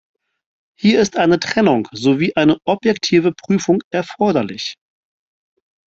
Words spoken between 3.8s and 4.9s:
erforderlich.